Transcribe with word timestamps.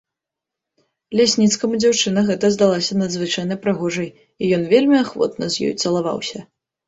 Лясніцкаму 1.19 1.75
дзяўчына 1.83 2.23
гэта 2.29 2.49
здалася 2.55 2.97
надзвычайна 3.01 3.59
прыгожай, 3.65 4.09
і 4.41 4.51
ён 4.59 4.63
вельмі 4.73 4.97
ахвотна 5.05 5.45
з 5.57 5.69
ёй 5.69 5.73
цалаваўся. 5.87 6.39